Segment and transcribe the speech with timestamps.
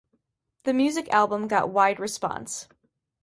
[0.63, 2.67] The music album got wide response.